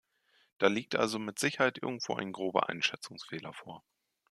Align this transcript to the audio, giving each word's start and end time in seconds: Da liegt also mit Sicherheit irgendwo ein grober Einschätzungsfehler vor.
Da 0.57 0.65
liegt 0.65 0.95
also 0.95 1.19
mit 1.19 1.37
Sicherheit 1.37 1.77
irgendwo 1.77 2.15
ein 2.15 2.31
grober 2.31 2.69
Einschätzungsfehler 2.69 3.53
vor. 3.53 3.83